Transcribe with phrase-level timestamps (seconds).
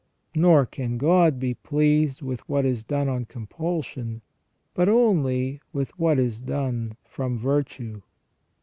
[0.33, 4.23] Nor can God be pleased with what is done on compulsion,
[4.73, 8.01] but only with what is done from virtue.